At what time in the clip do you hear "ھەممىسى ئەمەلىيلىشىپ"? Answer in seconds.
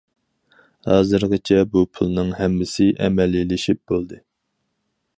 2.39-3.83